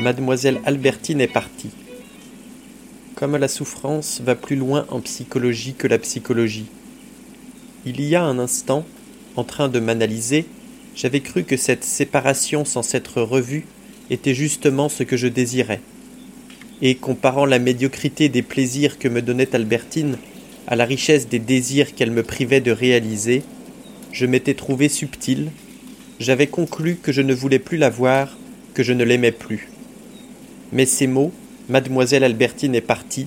Mademoiselle 0.00 0.60
Albertine 0.64 1.20
est 1.20 1.26
partie. 1.26 1.70
Comme 3.16 3.36
la 3.36 3.48
souffrance 3.48 4.22
va 4.24 4.34
plus 4.34 4.56
loin 4.56 4.86
en 4.88 5.00
psychologie 5.00 5.74
que 5.74 5.86
la 5.86 5.98
psychologie. 5.98 6.66
Il 7.84 8.00
y 8.00 8.16
a 8.16 8.22
un 8.22 8.38
instant, 8.38 8.86
en 9.36 9.44
train 9.44 9.68
de 9.68 9.78
m'analyser, 9.78 10.46
j'avais 10.96 11.20
cru 11.20 11.44
que 11.44 11.58
cette 11.58 11.84
séparation 11.84 12.64
sans 12.64 12.82
s'être 12.82 13.20
revue 13.20 13.66
était 14.08 14.34
justement 14.34 14.88
ce 14.88 15.02
que 15.02 15.18
je 15.18 15.28
désirais. 15.28 15.82
Et 16.80 16.94
comparant 16.94 17.44
la 17.44 17.58
médiocrité 17.58 18.30
des 18.30 18.42
plaisirs 18.42 18.98
que 18.98 19.08
me 19.08 19.20
donnait 19.20 19.54
Albertine 19.54 20.16
à 20.66 20.76
la 20.76 20.86
richesse 20.86 21.28
des 21.28 21.38
désirs 21.38 21.94
qu'elle 21.94 22.10
me 22.10 22.22
privait 22.22 22.62
de 22.62 22.72
réaliser, 22.72 23.42
je 24.12 24.24
m'étais 24.24 24.54
trouvé 24.54 24.88
subtil, 24.88 25.50
j'avais 26.18 26.46
conclu 26.46 26.96
que 26.96 27.12
je 27.12 27.20
ne 27.20 27.34
voulais 27.34 27.58
plus 27.58 27.76
la 27.76 27.90
voir, 27.90 28.36
que 28.72 28.82
je 28.82 28.94
ne 28.94 29.04
l'aimais 29.04 29.32
plus. 29.32 29.68
Mais 30.72 30.86
ces 30.86 31.06
mots, 31.06 31.32
Mademoiselle 31.68 32.24
Albertine 32.24 32.74
est 32.74 32.80
partie, 32.80 33.26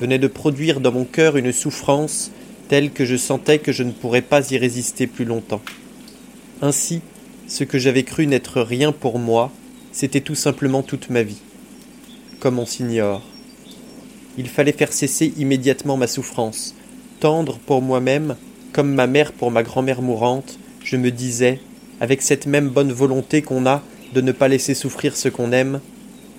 venaient 0.00 0.18
de 0.18 0.26
produire 0.26 0.80
dans 0.80 0.92
mon 0.92 1.04
cœur 1.04 1.36
une 1.36 1.52
souffrance 1.52 2.30
telle 2.68 2.90
que 2.90 3.04
je 3.04 3.16
sentais 3.16 3.58
que 3.58 3.72
je 3.72 3.82
ne 3.82 3.92
pourrais 3.92 4.22
pas 4.22 4.50
y 4.50 4.58
résister 4.58 5.06
plus 5.06 5.24
longtemps. 5.24 5.62
Ainsi, 6.60 7.00
ce 7.46 7.64
que 7.64 7.78
j'avais 7.78 8.02
cru 8.02 8.26
n'être 8.26 8.62
rien 8.62 8.92
pour 8.92 9.18
moi, 9.18 9.52
c'était 9.92 10.20
tout 10.20 10.34
simplement 10.34 10.82
toute 10.82 11.10
ma 11.10 11.22
vie. 11.22 11.40
Comme 12.40 12.58
on 12.58 12.66
s'ignore. 12.66 13.22
Il 14.38 14.48
fallait 14.48 14.72
faire 14.72 14.92
cesser 14.92 15.34
immédiatement 15.36 15.96
ma 15.96 16.06
souffrance, 16.06 16.74
tendre 17.20 17.58
pour 17.58 17.82
moi-même, 17.82 18.36
comme 18.72 18.94
ma 18.94 19.06
mère 19.06 19.32
pour 19.32 19.50
ma 19.50 19.62
grand-mère 19.62 20.00
mourante, 20.00 20.58
je 20.82 20.96
me 20.96 21.10
disais, 21.10 21.60
avec 22.00 22.22
cette 22.22 22.46
même 22.46 22.68
bonne 22.68 22.92
volonté 22.92 23.42
qu'on 23.42 23.66
a 23.66 23.82
de 24.14 24.20
ne 24.20 24.32
pas 24.32 24.48
laisser 24.48 24.74
souffrir 24.74 25.16
ce 25.16 25.28
qu'on 25.28 25.52
aime, 25.52 25.80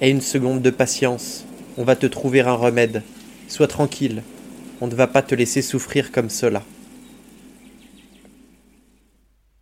et 0.01 0.09
une 0.09 0.21
seconde 0.21 0.61
de 0.61 0.69
patience, 0.69 1.45
on 1.77 1.83
va 1.83 1.95
te 1.95 2.05
trouver 2.05 2.41
un 2.41 2.53
remède. 2.53 3.03
Sois 3.47 3.67
tranquille, 3.67 4.23
on 4.81 4.87
ne 4.87 4.95
va 4.95 5.07
pas 5.07 5.21
te 5.21 5.35
laisser 5.35 5.61
souffrir 5.61 6.11
comme 6.11 6.29
cela. 6.29 6.63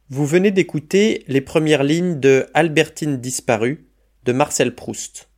Vous 0.09 0.25
venez 0.25 0.51
d'écouter 0.51 1.23
les 1.27 1.41
premières 1.41 1.83
lignes 1.83 2.19
de 2.19 2.47
Albertine 2.53 3.17
disparue 3.17 3.85
de 4.25 4.33
Marcel 4.33 4.75
Proust. 4.75 5.29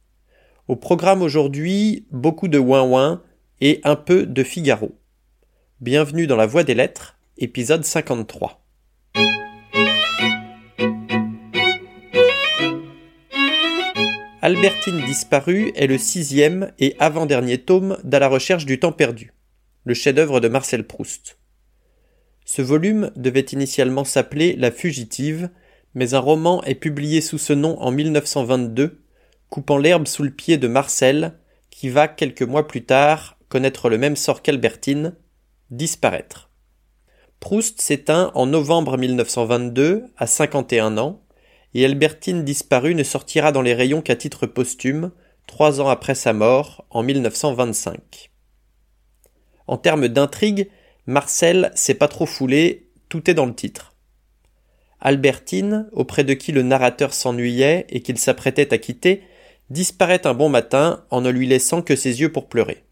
Au 0.67 0.75
programme 0.75 1.21
aujourd'hui, 1.21 2.07
beaucoup 2.11 2.47
de 2.47 2.57
ouin-ouin 2.57 3.21
et 3.61 3.81
un 3.83 3.95
peu 3.95 4.25
de 4.25 4.43
Figaro. 4.43 4.97
Bienvenue 5.79 6.27
dans 6.27 6.37
la 6.37 6.45
Voix 6.45 6.63
des 6.63 6.75
Lettres, 6.75 7.17
épisode 7.37 7.83
53. 7.83 8.63
Albertine 14.45 15.05
disparue 15.05 15.71
est 15.73 15.87
le 15.87 15.97
sixième 15.97 16.73
et 16.77 16.97
avant-dernier 16.99 17.59
tome 17.59 17.97
d'À 18.03 18.19
la 18.19 18.27
recherche 18.27 18.65
du 18.65 18.77
temps 18.77 18.91
perdu, 18.91 19.31
le 19.85 19.93
chef-d'œuvre 19.93 20.41
de 20.41 20.49
Marcel 20.49 20.85
Proust. 20.85 21.37
Ce 22.43 22.61
volume 22.61 23.09
devait 23.15 23.39
initialement 23.39 24.03
s'appeler 24.03 24.57
La 24.57 24.69
fugitive, 24.69 25.49
mais 25.93 26.13
un 26.13 26.19
roman 26.19 26.61
est 26.65 26.75
publié 26.75 27.21
sous 27.21 27.37
ce 27.37 27.53
nom 27.53 27.79
en 27.79 27.91
1922, 27.91 29.01
coupant 29.49 29.77
l'herbe 29.77 30.07
sous 30.07 30.23
le 30.23 30.31
pied 30.31 30.57
de 30.57 30.67
Marcel, 30.67 31.39
qui 31.69 31.87
va 31.87 32.09
quelques 32.09 32.41
mois 32.41 32.67
plus 32.67 32.83
tard 32.83 33.37
connaître 33.47 33.89
le 33.89 33.97
même 33.97 34.17
sort 34.17 34.41
qu'Albertine, 34.41 35.15
disparaître. 35.71 36.49
Proust 37.39 37.79
s'éteint 37.79 38.29
en 38.35 38.45
novembre 38.45 38.97
1922 38.97 40.03
à 40.17 40.27
51 40.27 40.97
ans, 40.97 41.23
et 41.73 41.85
Albertine 41.85 42.43
disparue 42.43 42.95
ne 42.95 43.03
sortira 43.03 43.51
dans 43.51 43.61
les 43.61 43.73
rayons 43.73 44.01
qu'à 44.01 44.15
titre 44.15 44.45
posthume, 44.45 45.11
trois 45.47 45.81
ans 45.81 45.89
après 45.89 46.15
sa 46.15 46.33
mort, 46.33 46.85
en 46.89 47.03
1925. 47.03 48.31
En 49.67 49.77
termes 49.77 50.07
d'intrigue, 50.07 50.69
Marcel 51.05 51.71
s'est 51.75 51.95
pas 51.95 52.07
trop 52.07 52.25
foulé, 52.25 52.89
tout 53.09 53.29
est 53.29 53.33
dans 53.33 53.45
le 53.45 53.55
titre. 53.55 53.93
Albertine, 55.01 55.89
auprès 55.91 56.23
de 56.23 56.33
qui 56.33 56.51
le 56.51 56.61
narrateur 56.61 57.13
s'ennuyait 57.13 57.85
et 57.89 58.01
qu'il 58.01 58.17
s'apprêtait 58.17 58.73
à 58.73 58.77
quitter, 58.77 59.23
disparaît 59.69 60.25
un 60.25 60.33
bon 60.33 60.49
matin 60.49 61.05
en 61.09 61.21
ne 61.21 61.29
lui 61.29 61.47
laissant 61.47 61.81
que 61.81 61.95
ses 61.95 62.21
yeux 62.21 62.31
pour 62.31 62.47
pleurer. 62.47 62.83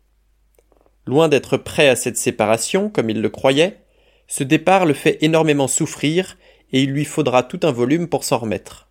Loin 1.05 1.29
d'être 1.29 1.57
prêt 1.57 1.87
à 1.87 1.95
cette 1.95 2.17
séparation, 2.17 2.89
comme 2.89 3.09
il 3.09 3.21
le 3.21 3.29
croyait, 3.29 3.81
ce 4.27 4.43
départ 4.43 4.85
le 4.85 4.93
fait 4.93 5.17
énormément 5.21 5.67
souffrir 5.67 6.37
et 6.73 6.83
il 6.83 6.91
lui 6.91 7.05
faudra 7.05 7.43
tout 7.43 7.59
un 7.63 7.71
volume 7.71 8.07
pour 8.07 8.23
s'en 8.23 8.37
remettre. 8.37 8.89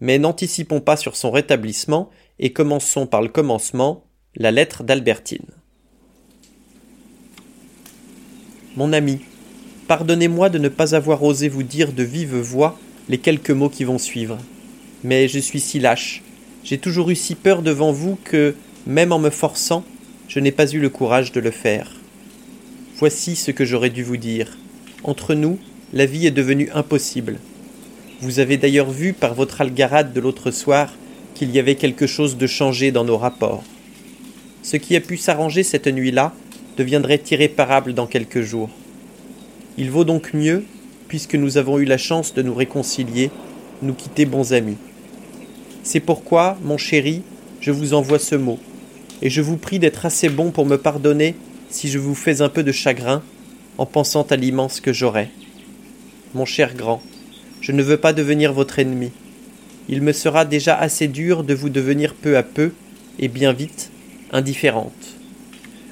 Mais 0.00 0.18
n'anticipons 0.18 0.80
pas 0.80 0.96
sur 0.96 1.16
son 1.16 1.30
rétablissement 1.30 2.10
et 2.38 2.52
commençons 2.52 3.06
par 3.06 3.22
le 3.22 3.28
commencement, 3.28 4.04
la 4.36 4.50
lettre 4.50 4.82
d'Albertine. 4.82 5.46
Mon 8.76 8.92
ami, 8.92 9.20
pardonnez-moi 9.88 10.48
de 10.48 10.58
ne 10.58 10.68
pas 10.68 10.94
avoir 10.94 11.22
osé 11.22 11.48
vous 11.48 11.64
dire 11.64 11.92
de 11.92 12.02
vive 12.02 12.36
voix 12.36 12.78
les 13.08 13.18
quelques 13.18 13.50
mots 13.50 13.68
qui 13.68 13.84
vont 13.84 13.98
suivre. 13.98 14.38
Mais 15.02 15.28
je 15.28 15.38
suis 15.38 15.60
si 15.60 15.80
lâche, 15.80 16.22
j'ai 16.62 16.78
toujours 16.78 17.10
eu 17.10 17.16
si 17.16 17.34
peur 17.34 17.62
devant 17.62 17.92
vous 17.92 18.16
que, 18.22 18.54
même 18.86 19.12
en 19.12 19.18
me 19.18 19.30
forçant, 19.30 19.84
je 20.28 20.38
n'ai 20.38 20.52
pas 20.52 20.70
eu 20.70 20.78
le 20.78 20.88
courage 20.88 21.32
de 21.32 21.40
le 21.40 21.50
faire. 21.50 21.90
Voici 22.96 23.34
ce 23.34 23.50
que 23.50 23.64
j'aurais 23.64 23.90
dû 23.90 24.04
vous 24.04 24.18
dire. 24.18 24.56
Entre 25.02 25.34
nous, 25.34 25.58
la 25.92 26.06
vie 26.06 26.26
est 26.26 26.30
devenue 26.30 26.70
impossible. 26.72 27.38
Vous 28.20 28.38
avez 28.38 28.56
d'ailleurs 28.56 28.90
vu 28.90 29.12
par 29.12 29.34
votre 29.34 29.60
algarade 29.60 30.12
de 30.12 30.20
l'autre 30.20 30.52
soir 30.52 30.94
qu'il 31.34 31.50
y 31.50 31.58
avait 31.58 31.74
quelque 31.74 32.06
chose 32.06 32.36
de 32.36 32.46
changé 32.46 32.92
dans 32.92 33.04
nos 33.04 33.16
rapports. 33.16 33.64
Ce 34.62 34.76
qui 34.76 34.94
a 34.94 35.00
pu 35.00 35.16
s'arranger 35.16 35.64
cette 35.64 35.88
nuit-là 35.88 36.32
deviendrait 36.76 37.22
irréparable 37.30 37.92
dans 37.92 38.06
quelques 38.06 38.42
jours. 38.42 38.70
Il 39.78 39.90
vaut 39.90 40.04
donc 40.04 40.32
mieux, 40.32 40.64
puisque 41.08 41.34
nous 41.34 41.56
avons 41.56 41.78
eu 41.78 41.84
la 41.84 41.98
chance 41.98 42.34
de 42.34 42.42
nous 42.42 42.54
réconcilier, 42.54 43.30
nous 43.82 43.94
quitter 43.94 44.26
bons 44.26 44.52
amis. 44.52 44.76
C'est 45.82 46.00
pourquoi, 46.00 46.56
mon 46.62 46.76
chéri, 46.76 47.22
je 47.60 47.72
vous 47.72 47.94
envoie 47.94 48.18
ce 48.18 48.36
mot, 48.36 48.58
et 49.22 49.30
je 49.30 49.40
vous 49.40 49.56
prie 49.56 49.80
d'être 49.80 50.06
assez 50.06 50.28
bon 50.28 50.52
pour 50.52 50.66
me 50.66 50.76
pardonner 50.76 51.34
si 51.68 51.88
je 51.88 51.98
vous 51.98 52.14
fais 52.14 52.42
un 52.42 52.48
peu 52.48 52.62
de 52.62 52.72
chagrin 52.72 53.22
en 53.76 53.86
pensant 53.86 54.22
à 54.22 54.36
l'immense 54.36 54.80
que 54.80 54.92
j'aurai. 54.92 55.30
Mon 56.34 56.44
cher 56.44 56.74
grand, 56.74 57.02
je 57.60 57.72
ne 57.72 57.82
veux 57.82 57.96
pas 57.96 58.12
devenir 58.12 58.52
votre 58.52 58.78
ennemi. 58.78 59.10
Il 59.88 60.02
me 60.02 60.12
sera 60.12 60.44
déjà 60.44 60.76
assez 60.76 61.08
dur 61.08 61.42
de 61.42 61.54
vous 61.54 61.70
devenir 61.70 62.14
peu 62.14 62.36
à 62.36 62.42
peu, 62.44 62.72
et 63.18 63.28
bien 63.28 63.52
vite, 63.52 63.90
indifférente. 64.32 65.16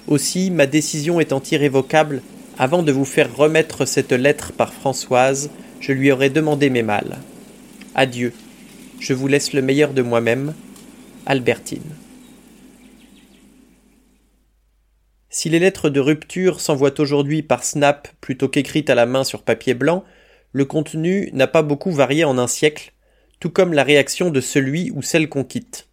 Aussi, 0.07 0.51
ma 0.51 0.67
décision 0.67 1.19
étant 1.19 1.43
irrévocable, 1.51 2.23
avant 2.57 2.83
de 2.83 2.93
vous 2.93 3.05
faire 3.05 3.37
remettre 3.37 3.85
cette 3.85 4.13
lettre 4.13 4.53
par 4.53 4.73
Françoise, 4.73 5.51
je 5.81 5.93
lui 5.93 6.11
aurais 6.13 6.31
demandé 6.31 6.71
mes 6.71 6.83
malles. 6.83 7.19
Adieu. 7.95 8.33
Je 9.01 9.13
vous 9.13 9.29
laisse 9.29 9.53
le 9.53 9.63
meilleur 9.63 9.93
de 9.93 10.03
moi-même. 10.03 10.55
Albertine. 11.27 11.95
Si 15.31 15.49
les 15.49 15.59
lettres 15.59 15.91
de 15.91 16.01
rupture 16.01 16.61
s'envoient 16.61 17.01
aujourd'hui 17.01 17.43
par 17.43 17.63
Snap 17.63 18.09
plutôt 18.21 18.49
qu'écrites 18.49 18.91
à 18.91 18.95
la 18.95 19.07
main 19.07 19.25
sur 19.25 19.43
papier 19.43 19.75
blanc, 19.75 20.05
le 20.59 20.65
contenu 20.65 21.31
n'a 21.35 21.47
pas 21.47 21.63
beaucoup 21.63 21.93
varié 21.93 22.25
en 22.25 22.37
un 22.37 22.49
siècle, 22.49 22.93
tout 23.39 23.49
comme 23.49 23.73
la 23.73 23.85
réaction 23.85 24.31
de 24.31 24.41
celui 24.41 24.91
ou 24.91 25.03
celle 25.03 25.29
qu'on 25.29 25.45
quitte. 25.45 25.87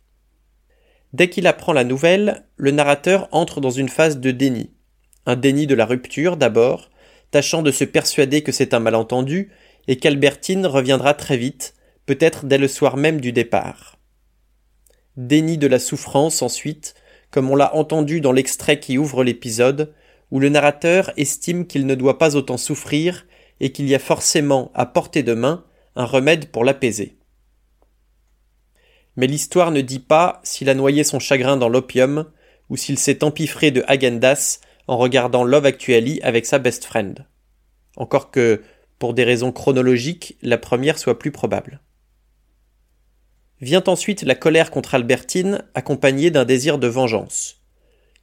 Dès 1.13 1.29
qu'il 1.29 1.45
apprend 1.45 1.71
la 1.71 1.83
nouvelle, 1.83 2.47
le 2.57 2.71
narrateur 2.71 3.29
entre 3.31 3.61
dans 3.61 3.69
une 3.69 3.89
phase 3.89 4.19
de 4.19 4.31
déni. 4.31 4.71
Un 5.27 5.35
déni 5.35 5.67
de 5.67 5.75
la 5.75 5.85
rupture 5.85 6.35
d'abord, 6.35 6.89
tâchant 7.29 7.61
de 7.61 7.69
se 7.69 7.83
persuader 7.83 8.41
que 8.41 8.51
c'est 8.51 8.73
un 8.73 8.79
malentendu 8.79 9.51
et 9.87 9.97
qu'Albertine 9.97 10.65
reviendra 10.65 11.13
très 11.13 11.37
vite, 11.37 11.75
peut-être 12.07 12.47
dès 12.47 12.57
le 12.57 12.67
soir 12.67 12.97
même 12.97 13.21
du 13.21 13.31
départ. 13.31 13.99
Déni 15.15 15.59
de 15.59 15.67
la 15.67 15.77
souffrance 15.77 16.41
ensuite, 16.41 16.95
comme 17.29 17.51
on 17.51 17.55
l'a 17.55 17.75
entendu 17.75 18.19
dans 18.19 18.31
l'extrait 18.31 18.79
qui 18.79 18.97
ouvre 18.97 19.23
l'épisode, 19.23 19.93
où 20.31 20.39
le 20.39 20.49
narrateur 20.49 21.11
estime 21.17 21.67
qu'il 21.67 21.85
ne 21.85 21.93
doit 21.93 22.17
pas 22.17 22.35
autant 22.35 22.57
souffrir 22.57 23.27
et 23.59 23.71
qu'il 23.71 23.87
y 23.87 23.95
a 23.95 23.99
forcément 23.99 24.71
à 24.73 24.85
portée 24.85 25.23
de 25.23 25.33
main 25.33 25.65
un 25.95 26.05
remède 26.05 26.47
pour 26.47 26.63
l'apaiser 26.63 27.17
mais 29.15 29.27
l'histoire 29.27 29.71
ne 29.71 29.81
dit 29.81 29.99
pas 29.99 30.41
s'il 30.43 30.69
a 30.69 30.73
noyé 30.73 31.03
son 31.03 31.19
chagrin 31.19 31.57
dans 31.57 31.69
l'opium 31.69 32.25
ou 32.69 32.77
s'il 32.77 32.99
s'est 32.99 33.23
empiffré 33.23 33.71
de 33.71 33.83
Hagendas 33.87 34.59
en 34.87 34.97
regardant 34.97 35.43
Love 35.43 35.65
Actually 35.65 36.19
avec 36.21 36.45
sa 36.45 36.59
best 36.59 36.85
friend. 36.85 37.25
Encore 37.95 38.31
que, 38.31 38.61
pour 38.99 39.13
des 39.13 39.23
raisons 39.23 39.51
chronologiques, 39.51 40.37
la 40.41 40.57
première 40.57 40.99
soit 40.99 41.17
plus 41.17 41.31
probable. 41.31 41.81
Vient 43.61 43.83
ensuite 43.87 44.23
la 44.23 44.35
colère 44.35 44.69
contre 44.69 44.95
Albertine, 44.95 45.63
accompagnée 45.75 46.29
d'un 46.29 46.45
désir 46.45 46.77
de 46.77 46.87
vengeance. 46.87 47.61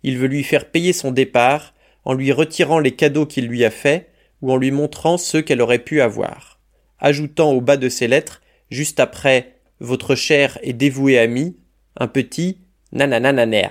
Il 0.02 0.18
veut 0.18 0.26
lui 0.26 0.44
faire 0.44 0.70
payer 0.70 0.92
son 0.92 1.10
départ 1.10 1.74
en 2.04 2.12
lui 2.12 2.32
retirant 2.32 2.80
les 2.80 2.94
cadeaux 2.94 3.26
qu'il 3.26 3.46
lui 3.46 3.64
a 3.64 3.70
faits 3.70 4.10
ou 4.42 4.52
en 4.52 4.56
lui 4.56 4.70
montrant 4.70 5.16
ceux 5.16 5.40
qu'elle 5.40 5.62
aurait 5.62 5.78
pu 5.78 6.00
avoir, 6.00 6.60
ajoutant 6.98 7.52
au 7.52 7.60
bas 7.60 7.76
de 7.76 7.88
ses 7.88 8.08
lettres, 8.08 8.42
juste 8.70 9.00
après 9.00 9.56
votre 9.80 10.14
cher 10.14 10.58
et 10.62 10.72
dévoué 10.72 11.18
ami, 11.18 11.56
un 11.96 12.08
petit 12.08 12.58
nananananer. 12.92 13.68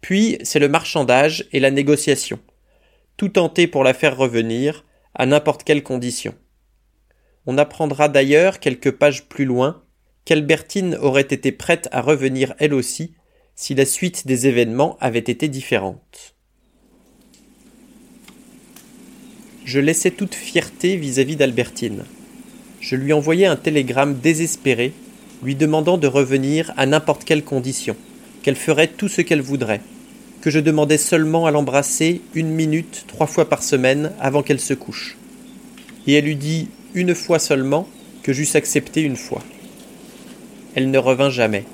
Puis 0.00 0.38
c'est 0.42 0.58
le 0.58 0.68
marchandage 0.68 1.46
et 1.52 1.60
la 1.60 1.70
négociation. 1.70 2.38
Tout 3.16 3.30
tenter 3.30 3.66
pour 3.66 3.84
la 3.84 3.94
faire 3.94 4.16
revenir, 4.16 4.84
à 5.14 5.26
n'importe 5.26 5.64
quelle 5.64 5.82
condition. 5.82 6.34
On 7.46 7.58
apprendra 7.58 8.08
d'ailleurs 8.08 8.60
quelques 8.60 8.92
pages 8.92 9.24
plus 9.24 9.46
loin 9.46 9.82
qu'Albertine 10.24 10.96
aurait 10.96 11.22
été 11.22 11.52
prête 11.52 11.88
à 11.92 12.02
revenir 12.02 12.54
elle 12.58 12.74
aussi 12.74 13.14
si 13.54 13.74
la 13.74 13.86
suite 13.86 14.26
des 14.26 14.46
événements 14.46 14.98
avait 15.00 15.18
été 15.18 15.48
différente. 15.48 16.35
Je 19.66 19.80
laissais 19.80 20.12
toute 20.12 20.36
fierté 20.36 20.94
vis-à-vis 20.96 21.34
d'Albertine. 21.34 22.04
Je 22.80 22.94
lui 22.94 23.12
envoyais 23.12 23.46
un 23.46 23.56
télégramme 23.56 24.14
désespéré, 24.14 24.92
lui 25.42 25.56
demandant 25.56 25.98
de 25.98 26.06
revenir 26.06 26.72
à 26.76 26.86
n'importe 26.86 27.24
quelle 27.24 27.42
condition, 27.42 27.96
qu'elle 28.44 28.54
ferait 28.54 28.86
tout 28.86 29.08
ce 29.08 29.22
qu'elle 29.22 29.40
voudrait, 29.40 29.80
que 30.40 30.50
je 30.50 30.60
demandais 30.60 30.98
seulement 30.98 31.46
à 31.46 31.50
l'embrasser 31.50 32.20
une 32.34 32.50
minute 32.50 33.06
trois 33.08 33.26
fois 33.26 33.48
par 33.48 33.64
semaine 33.64 34.12
avant 34.20 34.44
qu'elle 34.44 34.60
se 34.60 34.72
couche. 34.72 35.16
Et 36.06 36.12
elle 36.12 36.28
eût 36.28 36.36
dit 36.36 36.68
une 36.94 37.16
fois 37.16 37.40
seulement 37.40 37.88
que 38.22 38.32
j'eusse 38.32 38.54
accepté 38.54 39.02
une 39.02 39.16
fois. 39.16 39.42
Elle 40.76 40.92
ne 40.92 40.98
revint 40.98 41.30
jamais. 41.30 41.64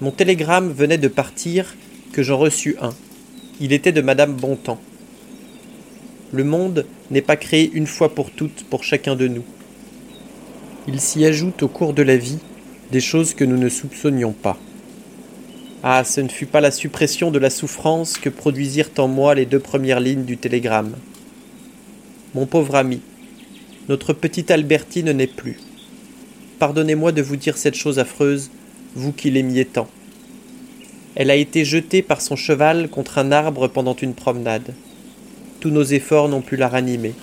Mon 0.00 0.12
télégramme 0.12 0.72
venait 0.72 0.96
de 0.96 1.08
partir 1.08 1.74
que 2.12 2.22
j'en 2.22 2.38
reçus 2.38 2.76
un. 2.80 2.94
Il 3.60 3.72
était 3.72 3.90
de 3.90 4.00
Madame 4.00 4.34
Bontemps. 4.34 4.80
Le 6.32 6.44
monde 6.44 6.86
n'est 7.10 7.20
pas 7.20 7.36
créé 7.36 7.70
une 7.74 7.86
fois 7.86 8.14
pour 8.14 8.30
toutes 8.30 8.64
pour 8.64 8.84
chacun 8.84 9.16
de 9.16 9.28
nous. 9.28 9.44
Il 10.88 10.98
s'y 10.98 11.26
ajoute 11.26 11.62
au 11.62 11.68
cours 11.68 11.92
de 11.92 12.02
la 12.02 12.16
vie 12.16 12.38
des 12.90 13.00
choses 13.00 13.34
que 13.34 13.44
nous 13.44 13.58
ne 13.58 13.68
soupçonnions 13.68 14.32
pas. 14.32 14.58
Ah, 15.82 16.04
ce 16.04 16.22
ne 16.22 16.28
fut 16.28 16.46
pas 16.46 16.62
la 16.62 16.70
suppression 16.70 17.30
de 17.30 17.38
la 17.38 17.50
souffrance 17.50 18.16
que 18.16 18.30
produisirent 18.30 18.90
en 18.96 19.08
moi 19.08 19.34
les 19.34 19.44
deux 19.44 19.58
premières 19.58 20.00
lignes 20.00 20.24
du 20.24 20.38
télégramme. 20.38 20.94
Mon 22.34 22.46
pauvre 22.46 22.76
ami, 22.76 23.00
notre 23.90 24.14
petite 24.14 24.50
Albertine 24.50 25.12
n'est 25.12 25.26
plus. 25.26 25.58
Pardonnez-moi 26.58 27.12
de 27.12 27.20
vous 27.20 27.36
dire 27.36 27.58
cette 27.58 27.74
chose 27.74 27.98
affreuse, 27.98 28.50
vous 28.94 29.12
qui 29.12 29.30
l'aimiez 29.30 29.66
tant. 29.66 29.88
Elle 31.14 31.30
a 31.30 31.36
été 31.36 31.66
jetée 31.66 32.00
par 32.00 32.22
son 32.22 32.36
cheval 32.36 32.88
contre 32.88 33.18
un 33.18 33.32
arbre 33.32 33.68
pendant 33.68 33.96
une 33.96 34.14
promenade. 34.14 34.72
Tous 35.62 35.70
nos 35.70 35.84
efforts 35.84 36.28
n'ont 36.28 36.40
pu 36.40 36.56
la 36.56 36.66
ranimer. 36.66 37.14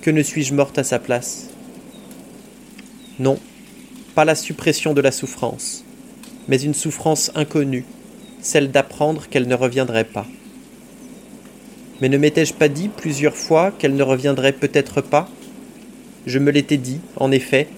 Que 0.00 0.10
ne 0.10 0.22
suis-je 0.22 0.54
morte 0.54 0.78
à 0.78 0.84
sa 0.84 0.98
place? 0.98 1.50
Non, 3.18 3.38
pas 4.14 4.24
la 4.24 4.34
suppression 4.34 4.94
de 4.94 5.02
la 5.02 5.12
souffrance, 5.12 5.84
mais 6.48 6.62
une 6.62 6.72
souffrance 6.72 7.30
inconnue, 7.34 7.84
celle 8.40 8.70
d'apprendre 8.70 9.28
qu'elle 9.28 9.48
ne 9.48 9.54
reviendrait 9.54 10.06
pas. 10.06 10.26
Mais 12.00 12.08
ne 12.08 12.16
m'étais-je 12.16 12.54
pas 12.54 12.68
dit 12.68 12.88
plusieurs 12.88 13.36
fois 13.36 13.70
qu'elle 13.70 13.96
ne 13.96 14.02
reviendrait 14.02 14.54
peut-être 14.54 15.02
pas? 15.02 15.28
Je 16.24 16.38
me 16.38 16.52
l'étais 16.52 16.78
dit, 16.78 17.00
en 17.16 17.30
effet, 17.30 17.68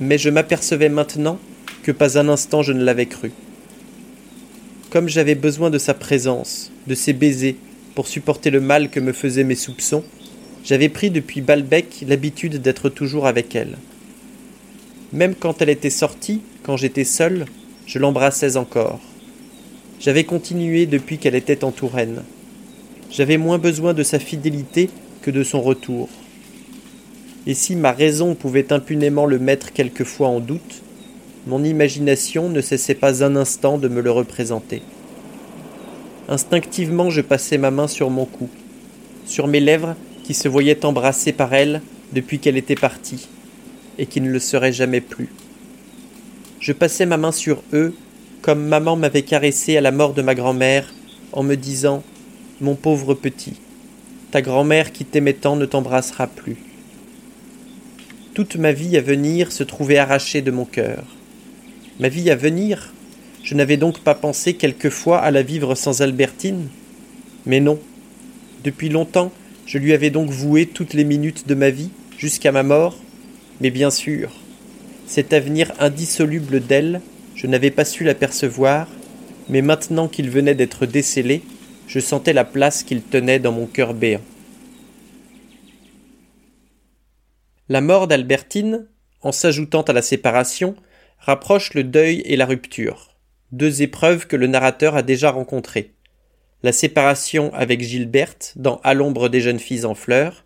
mais 0.00 0.16
je 0.16 0.30
m'apercevais 0.30 0.88
maintenant 0.88 1.38
que 1.82 1.92
pas 1.92 2.16
un 2.16 2.30
instant 2.30 2.62
je 2.62 2.72
ne 2.72 2.82
l'avais 2.82 3.04
cru. 3.04 3.32
Comme 4.88 5.10
j'avais 5.10 5.34
besoin 5.34 5.68
de 5.68 5.76
sa 5.76 5.92
présence, 5.92 6.72
de 6.86 6.94
ses 6.94 7.12
baisers, 7.12 7.56
pour 7.94 8.08
supporter 8.08 8.50
le 8.50 8.60
mal 8.60 8.90
que 8.90 9.00
me 9.00 9.12
faisaient 9.12 9.44
mes 9.44 9.54
soupçons, 9.54 10.04
j'avais 10.64 10.88
pris 10.88 11.10
depuis 11.10 11.40
Balbec 11.40 12.04
l'habitude 12.06 12.60
d'être 12.60 12.88
toujours 12.88 13.26
avec 13.26 13.54
elle. 13.54 13.78
Même 15.12 15.34
quand 15.34 15.60
elle 15.62 15.70
était 15.70 15.90
sortie, 15.90 16.42
quand 16.62 16.76
j'étais 16.76 17.04
seul, 17.04 17.46
je 17.86 17.98
l'embrassais 17.98 18.56
encore. 18.56 19.00
J'avais 19.98 20.24
continué 20.24 20.86
depuis 20.86 21.18
qu'elle 21.18 21.34
était 21.34 21.64
en 21.64 21.72
Touraine. 21.72 22.22
J'avais 23.10 23.38
moins 23.38 23.58
besoin 23.58 23.94
de 23.94 24.02
sa 24.02 24.18
fidélité 24.18 24.88
que 25.22 25.30
de 25.30 25.42
son 25.42 25.60
retour 25.60 26.08
et 27.46 27.54
si 27.54 27.74
ma 27.74 27.92
raison 27.92 28.34
pouvait 28.34 28.72
impunément 28.72 29.26
le 29.26 29.38
mettre 29.38 29.72
quelquefois 29.72 30.28
en 30.28 30.40
doute, 30.40 30.82
mon 31.46 31.64
imagination 31.64 32.48
ne 32.48 32.60
cessait 32.60 32.94
pas 32.94 33.24
un 33.24 33.34
instant 33.34 33.78
de 33.78 33.88
me 33.88 34.02
le 34.02 34.10
représenter. 34.10 34.82
Instinctivement 36.30 37.10
je 37.10 37.20
passais 37.20 37.58
ma 37.58 37.70
main 37.70 37.88
sur 37.88 38.08
mon 38.08 38.24
cou, 38.24 38.48
sur 39.26 39.46
mes 39.46 39.60
lèvres 39.60 39.96
qui 40.24 40.32
se 40.32 40.48
voyaient 40.48 40.86
embrassées 40.86 41.32
par 41.32 41.52
elle 41.52 41.82
depuis 42.14 42.38
qu'elle 42.38 42.56
était 42.56 42.74
partie, 42.74 43.28
et 43.98 44.06
qui 44.06 44.22
ne 44.22 44.30
le 44.30 44.38
seraient 44.38 44.72
jamais 44.72 45.02
plus. 45.02 45.28
Je 46.60 46.72
passais 46.72 47.04
ma 47.04 47.18
main 47.18 47.32
sur 47.32 47.62
eux 47.74 47.94
comme 48.40 48.64
maman 48.64 48.96
m'avait 48.96 49.22
caressé 49.22 49.76
à 49.76 49.82
la 49.82 49.90
mort 49.90 50.14
de 50.14 50.22
ma 50.22 50.34
grand-mère 50.34 50.94
en 51.32 51.42
me 51.42 51.56
disant 51.56 52.02
Mon 52.62 52.76
pauvre 52.76 53.12
petit, 53.12 53.60
ta 54.30 54.40
grand-mère 54.40 54.92
qui 54.92 55.04
t'aimait 55.04 55.34
tant 55.34 55.56
ne 55.56 55.66
t'embrassera 55.66 56.26
plus 56.26 56.56
toute 58.40 58.56
ma 58.56 58.72
vie 58.72 58.96
à 58.96 59.00
venir 59.00 59.52
se 59.52 59.62
trouvait 59.62 59.98
arrachée 59.98 60.40
de 60.40 60.50
mon 60.50 60.64
cœur. 60.64 61.04
Ma 61.98 62.08
vie 62.08 62.30
à 62.30 62.36
venir 62.36 62.94
Je 63.42 63.54
n'avais 63.54 63.76
donc 63.76 64.00
pas 64.00 64.14
pensé 64.14 64.54
quelquefois 64.54 65.18
à 65.18 65.30
la 65.30 65.42
vivre 65.42 65.74
sans 65.74 66.02
Albertine 66.02 66.68
Mais 67.46 67.60
non. 67.60 67.78
Depuis 68.64 68.88
longtemps, 68.88 69.32
je 69.66 69.78
lui 69.78 69.92
avais 69.92 70.10
donc 70.10 70.30
voué 70.30 70.66
toutes 70.66 70.92
les 70.92 71.04
minutes 71.04 71.48
de 71.48 71.54
ma 71.54 71.70
vie, 71.70 71.90
jusqu'à 72.18 72.52
ma 72.52 72.62
mort 72.62 72.96
Mais 73.60 73.70
bien 73.70 73.90
sûr, 73.90 74.30
cet 75.06 75.32
avenir 75.32 75.72
indissoluble 75.80 76.60
d'elle, 76.60 77.00
je 77.34 77.46
n'avais 77.46 77.70
pas 77.70 77.84
su 77.84 78.04
l'apercevoir, 78.04 78.86
mais 79.48 79.62
maintenant 79.62 80.06
qu'il 80.06 80.30
venait 80.30 80.54
d'être 80.54 80.86
décelé, 80.86 81.42
je 81.88 81.98
sentais 81.98 82.32
la 82.32 82.44
place 82.44 82.84
qu'il 82.84 83.02
tenait 83.02 83.40
dans 83.40 83.50
mon 83.50 83.66
cœur 83.66 83.94
béant. 83.94 84.20
La 87.68 87.80
mort 87.80 88.06
d'Albertine, 88.06 88.86
en 89.22 89.32
s'ajoutant 89.32 89.82
à 89.82 89.92
la 89.92 90.02
séparation, 90.02 90.76
rapproche 91.18 91.74
le 91.74 91.82
deuil 91.82 92.22
et 92.24 92.36
la 92.36 92.46
rupture, 92.46 93.09
deux 93.52 93.82
épreuves 93.82 94.26
que 94.26 94.36
le 94.36 94.46
narrateur 94.46 94.96
a 94.96 95.02
déjà 95.02 95.30
rencontrées. 95.30 95.92
La 96.62 96.72
séparation 96.72 97.52
avec 97.54 97.80
Gilberte 97.82 98.52
dans 98.56 98.80
À 98.84 98.94
l'ombre 98.94 99.28
des 99.28 99.40
jeunes 99.40 99.58
filles 99.58 99.84
en 99.84 99.94
fleurs, 99.94 100.44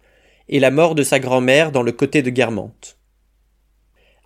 et 0.49 0.61
la 0.61 0.71
mort 0.71 0.95
de 0.95 1.03
sa 1.03 1.19
grand-mère 1.19 1.73
dans 1.73 1.83
le 1.83 1.93
côté 1.93 2.23
de 2.23 2.31
Guermantes. 2.31 2.99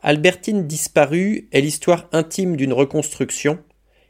Albertine 0.02 0.66
disparue 0.66 1.48
est 1.52 1.60
l'histoire 1.60 2.08
intime 2.12 2.56
d'une 2.56 2.72
reconstruction, 2.72 3.58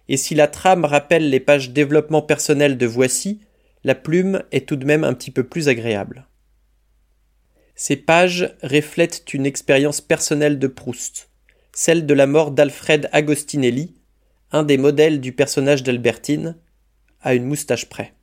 et 0.08 0.16
si 0.16 0.34
la 0.34 0.48
trame 0.48 0.84
rappelle 0.84 1.30
les 1.30 1.40
pages 1.40 1.70
développement 1.70 2.22
personnel 2.22 2.78
de 2.78 2.86
Voici, 2.86 3.40
la 3.84 3.94
plume 3.94 4.42
est 4.52 4.66
tout 4.66 4.76
de 4.76 4.86
même 4.86 5.04
un 5.04 5.14
petit 5.14 5.30
peu 5.30 5.44
plus 5.44 5.68
agréable. 5.68 6.26
Ces 7.74 7.96
pages 7.96 8.54
reflètent 8.62 9.32
une 9.32 9.46
expérience 9.46 10.00
personnelle 10.00 10.58
de 10.58 10.66
Proust, 10.66 11.30
celle 11.72 12.06
de 12.06 12.14
la 12.14 12.26
mort 12.26 12.50
d'Alfred 12.50 13.08
Agostinelli, 13.12 13.94
un 14.52 14.62
des 14.62 14.78
modèles 14.78 15.20
du 15.20 15.32
personnage 15.32 15.82
d'Albertine, 15.82 16.56
à 17.20 17.34
une 17.34 17.44
moustache 17.44 17.88
près. 17.88 18.14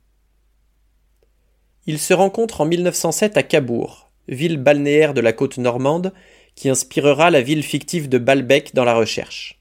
Il 1.86 1.98
se 1.98 2.14
rencontre 2.14 2.60
en 2.60 2.64
1907 2.66 3.36
à 3.36 3.42
Cabourg, 3.42 4.10
ville 4.26 4.56
balnéaire 4.56 5.14
de 5.14 5.20
la 5.20 5.32
côte 5.32 5.58
normande, 5.58 6.12
qui 6.56 6.68
inspirera 6.68 7.30
la 7.30 7.42
ville 7.42 7.62
fictive 7.62 8.08
de 8.08 8.18
Balbec 8.18 8.74
dans 8.74 8.84
la 8.84 8.94
recherche. 8.94 9.60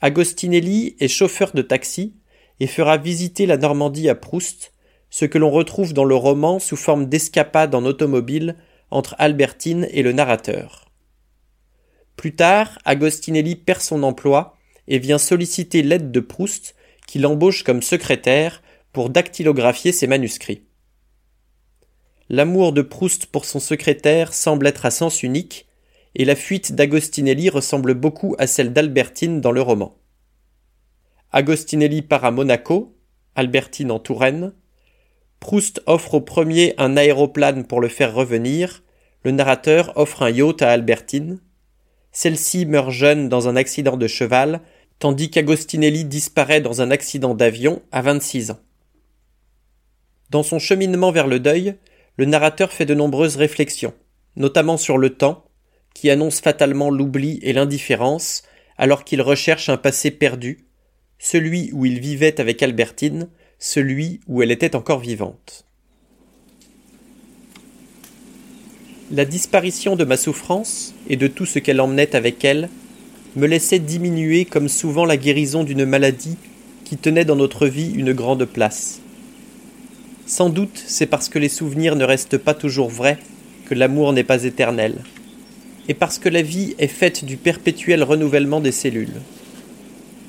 Agostinelli 0.00 0.96
est 1.00 1.08
chauffeur 1.08 1.52
de 1.52 1.62
taxi 1.62 2.14
et 2.60 2.66
fera 2.66 2.98
visiter 2.98 3.46
la 3.46 3.56
Normandie 3.56 4.08
à 4.10 4.14
Proust, 4.14 4.74
ce 5.08 5.24
que 5.24 5.38
l'on 5.38 5.50
retrouve 5.50 5.94
dans 5.94 6.04
le 6.04 6.16
roman 6.16 6.58
sous 6.58 6.76
forme 6.76 7.06
d'escapade 7.06 7.74
en 7.74 7.84
automobile 7.84 8.56
entre 8.90 9.14
Albertine 9.18 9.88
et 9.92 10.02
le 10.02 10.12
narrateur. 10.12 10.90
Plus 12.16 12.34
tard, 12.34 12.78
Agostinelli 12.84 13.56
perd 13.56 13.80
son 13.80 14.02
emploi 14.02 14.53
et 14.88 14.98
vient 14.98 15.18
solliciter 15.18 15.82
l'aide 15.82 16.10
de 16.10 16.20
Proust, 16.20 16.74
qui 17.06 17.18
l'embauche 17.18 17.64
comme 17.64 17.82
secrétaire 17.82 18.62
pour 18.92 19.10
dactylographier 19.10 19.92
ses 19.92 20.06
manuscrits. 20.06 20.62
L'amour 22.28 22.72
de 22.72 22.82
Proust 22.82 23.26
pour 23.26 23.44
son 23.44 23.60
secrétaire 23.60 24.32
semble 24.32 24.66
être 24.66 24.86
à 24.86 24.90
sens 24.90 25.22
unique, 25.22 25.66
et 26.14 26.24
la 26.24 26.36
fuite 26.36 26.74
d'Agostinelli 26.74 27.50
ressemble 27.50 27.94
beaucoup 27.94 28.36
à 28.38 28.46
celle 28.46 28.72
d'Albertine 28.72 29.40
dans 29.40 29.52
le 29.52 29.60
roman. 29.60 29.98
Agostinelli 31.32 32.02
part 32.02 32.24
à 32.24 32.30
Monaco, 32.30 32.96
Albertine 33.34 33.90
en 33.90 33.98
Touraine. 33.98 34.52
Proust 35.40 35.82
offre 35.86 36.14
au 36.14 36.20
premier 36.20 36.74
un 36.78 36.96
aéroplane 36.96 37.66
pour 37.66 37.80
le 37.80 37.88
faire 37.88 38.14
revenir, 38.14 38.84
le 39.24 39.32
narrateur 39.32 39.92
offre 39.96 40.22
un 40.22 40.30
yacht 40.30 40.62
à 40.62 40.70
Albertine. 40.70 41.40
Celle-ci 42.12 42.66
meurt 42.66 42.90
jeune 42.90 43.28
dans 43.28 43.48
un 43.48 43.56
accident 43.56 43.96
de 43.96 44.06
cheval, 44.06 44.60
tandis 44.98 45.30
qu'Agostinelli 45.30 46.04
disparaît 46.04 46.60
dans 46.60 46.80
un 46.80 46.90
accident 46.90 47.34
d'avion 47.34 47.82
à 47.92 48.02
26 48.02 48.52
ans. 48.52 48.60
Dans 50.30 50.42
son 50.42 50.58
cheminement 50.58 51.12
vers 51.12 51.26
le 51.26 51.40
deuil, 51.40 51.76
le 52.16 52.24
narrateur 52.24 52.72
fait 52.72 52.86
de 52.86 52.94
nombreuses 52.94 53.36
réflexions, 53.36 53.94
notamment 54.36 54.76
sur 54.76 54.98
le 54.98 55.10
temps, 55.10 55.44
qui 55.94 56.10
annonce 56.10 56.40
fatalement 56.40 56.90
l'oubli 56.90 57.38
et 57.42 57.52
l'indifférence, 57.52 58.42
alors 58.76 59.04
qu'il 59.04 59.22
recherche 59.22 59.68
un 59.68 59.76
passé 59.76 60.10
perdu, 60.10 60.66
celui 61.18 61.70
où 61.72 61.86
il 61.86 62.00
vivait 62.00 62.40
avec 62.40 62.62
Albertine, 62.62 63.28
celui 63.58 64.20
où 64.26 64.42
elle 64.42 64.50
était 64.50 64.76
encore 64.76 65.00
vivante. 65.00 65.64
La 69.10 69.24
disparition 69.24 69.96
de 69.96 70.04
ma 70.04 70.16
souffrance 70.16 70.94
et 71.08 71.16
de 71.16 71.28
tout 71.28 71.46
ce 71.46 71.58
qu'elle 71.58 71.80
emmenait 71.80 72.16
avec 72.16 72.44
elle 72.44 72.68
me 73.36 73.46
laissait 73.46 73.78
diminuer 73.78 74.44
comme 74.44 74.68
souvent 74.68 75.04
la 75.04 75.16
guérison 75.16 75.64
d'une 75.64 75.84
maladie 75.84 76.36
qui 76.84 76.96
tenait 76.96 77.24
dans 77.24 77.36
notre 77.36 77.66
vie 77.66 77.92
une 77.94 78.12
grande 78.12 78.44
place. 78.44 79.00
Sans 80.26 80.48
doute 80.48 80.82
c'est 80.86 81.06
parce 81.06 81.28
que 81.28 81.38
les 81.38 81.48
souvenirs 81.48 81.96
ne 81.96 82.04
restent 82.04 82.38
pas 82.38 82.54
toujours 82.54 82.90
vrais 82.90 83.18
que 83.66 83.74
l'amour 83.74 84.12
n'est 84.12 84.24
pas 84.24 84.44
éternel, 84.44 85.02
et 85.88 85.94
parce 85.94 86.18
que 86.18 86.28
la 86.28 86.42
vie 86.42 86.74
est 86.78 86.86
faite 86.86 87.24
du 87.24 87.36
perpétuel 87.36 88.02
renouvellement 88.02 88.60
des 88.60 88.72
cellules. 88.72 89.20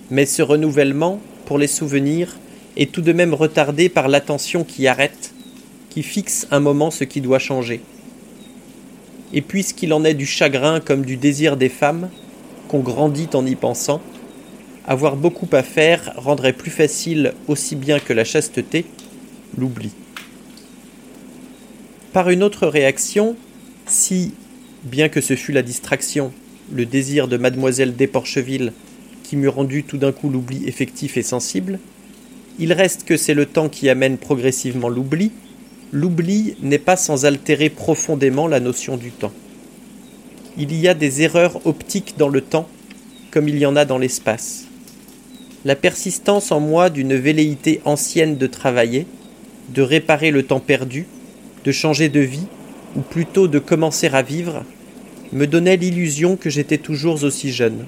Mais 0.10 0.26
ce 0.26 0.42
renouvellement, 0.42 1.20
pour 1.46 1.58
les 1.58 1.68
souvenirs, 1.68 2.38
est 2.78 2.92
tout 2.92 3.02
de 3.02 3.14
même 3.14 3.34
retardé 3.34 3.90
par 3.90 4.08
l'attention 4.08 4.64
qui 4.64 4.88
arrête, 4.88 5.34
qui 5.90 6.04
fixe 6.04 6.48
un 6.52 6.60
moment 6.60 6.92
ce 6.92 7.04
qui 7.04 7.22
doit 7.22 7.40
changer. 7.40 7.82
Et 9.34 9.42
puisqu'il 9.42 9.94
en 9.94 10.04
est 10.04 10.14
du 10.14 10.26
chagrin 10.26 10.80
comme 10.80 11.06
du 11.06 11.18
désir 11.18 11.58
des 11.58 11.70
femmes, 11.70 12.10
qu'on 12.68 12.80
grandit 12.80 13.30
en 13.34 13.46
y 13.46 13.56
pensant, 13.56 14.02
avoir 14.88 15.16
beaucoup 15.16 15.48
à 15.52 15.64
faire 15.64 16.14
rendrait 16.18 16.54
plus 16.54 16.72
facile, 16.72 17.34
aussi 17.48 17.76
bien 17.76 18.00
que 18.00 18.14
la 18.14 18.24
chasteté, 18.24 18.86
l'oubli. 19.58 19.92
Par 22.14 22.30
une 22.30 22.44
autre 22.44 22.68
réaction, 22.68 23.36
si, 23.88 24.34
bien 24.84 25.10
que 25.10 25.22
ce 25.22 25.36
fût 25.36 25.52
la 25.52 25.64
distraction, 25.64 26.32
le 26.72 26.86
désir 26.86 27.28
de 27.28 27.38
mademoiselle 27.38 27.96
Desporcheville 27.96 28.74
qui 29.24 29.36
m'eût 29.38 29.48
rendu 29.48 29.84
tout 29.84 29.98
d'un 29.98 30.12
coup 30.12 30.30
l'oubli 30.30 30.68
effectif 30.68 31.18
et 31.18 31.24
sensible, 31.24 31.80
il 32.60 32.74
reste 32.74 33.04
que 33.04 33.18
c'est 33.18 33.34
le 33.34 33.46
temps 33.46 33.70
qui 33.70 33.90
amène 33.90 34.18
progressivement 34.18 34.88
l'oubli, 34.88 35.32
l'oubli 35.92 36.56
n'est 36.62 36.80
pas 36.80 36.96
sans 36.96 37.26
altérer 37.26 37.70
profondément 37.70 38.48
la 38.48 38.60
notion 38.60 38.98
du 38.98 39.12
temps. 39.12 39.34
Il 40.58 40.74
y 40.74 40.88
a 40.88 40.94
des 40.94 41.22
erreurs 41.22 41.66
optiques 41.68 42.16
dans 42.18 42.30
le 42.30 42.40
temps, 42.40 42.70
comme 43.30 43.50
il 43.50 43.58
y 43.58 43.66
en 43.66 43.76
a 43.76 43.84
dans 43.84 43.98
l'espace. 43.98 44.68
La 45.66 45.76
persistance 45.76 46.50
en 46.54 46.62
moi 46.62 46.90
d'une 46.90 47.16
velléité 47.16 47.82
ancienne 47.84 48.38
de 48.38 48.48
travailler, 48.48 49.06
de 49.74 49.82
réparer 49.82 50.32
le 50.32 50.44
temps 50.44 50.62
perdu, 50.62 51.08
de 51.66 51.72
changer 51.74 52.08
de 52.08 52.22
vie, 52.22 52.48
ou 52.96 53.02
plutôt 53.02 53.50
de 53.50 53.60
commencer 53.60 54.08
à 54.08 54.22
vivre, 54.22 54.64
me 55.34 55.46
donnait 55.46 55.76
l'illusion 55.76 56.38
que 56.38 56.50
j'étais 56.50 56.78
toujours 56.78 57.22
aussi 57.26 57.52
jeune. 57.52 57.86